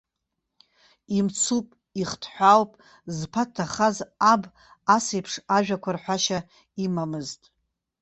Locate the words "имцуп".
1.17-1.67